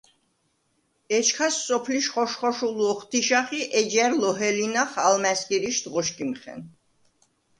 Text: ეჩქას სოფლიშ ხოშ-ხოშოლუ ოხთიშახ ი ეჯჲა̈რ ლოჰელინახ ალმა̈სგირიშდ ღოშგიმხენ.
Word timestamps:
ეჩქას 1.17 1.55
სოფლიშ 1.65 2.05
ხოშ-ხოშოლუ 2.13 2.83
ოხთიშახ 2.91 3.47
ი 3.59 3.61
ეჯჲა̈რ 3.79 4.13
ლოჰელინახ 4.21 4.91
ალმა̈სგირიშდ 5.05 5.83
ღოშგიმხენ. 5.93 6.61